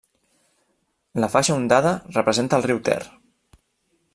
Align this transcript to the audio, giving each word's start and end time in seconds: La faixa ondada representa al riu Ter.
La 1.23 1.29
faixa 1.35 1.57
ondada 1.57 1.91
representa 2.17 2.59
al 2.59 2.67
riu 2.71 2.81
Ter. 2.89 2.99